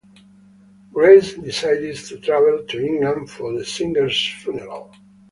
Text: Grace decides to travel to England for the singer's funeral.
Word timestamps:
Grace 0.91 1.35
decides 1.35 2.09
to 2.09 2.17
travel 2.17 2.65
to 2.67 2.79
England 2.83 3.29
for 3.29 3.53
the 3.53 3.63
singer's 3.63 4.33
funeral. 4.39 4.91